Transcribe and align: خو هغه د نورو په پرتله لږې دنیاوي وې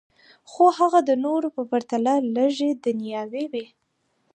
خو 0.51 0.63
هغه 0.79 0.99
د 1.09 1.11
نورو 1.25 1.47
په 1.55 1.61
پرتله 1.71 2.13
لږې 2.35 2.69
دنیاوي 2.85 3.45
وې 3.51 3.65